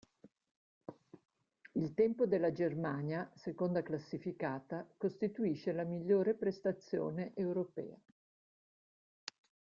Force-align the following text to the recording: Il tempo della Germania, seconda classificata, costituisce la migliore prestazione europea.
Il 1.73 1.93
tempo 1.93 2.25
della 2.25 2.51
Germania, 2.51 3.31
seconda 3.35 3.83
classificata, 3.83 4.83
costituisce 4.97 5.73
la 5.73 5.83
migliore 5.83 6.33
prestazione 6.33 7.33
europea. 7.35 7.99